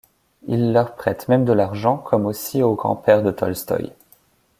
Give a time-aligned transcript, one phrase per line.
[0.47, 3.91] Il leur prête même de l'argent, comme aussi au grand-père de Tolstoï.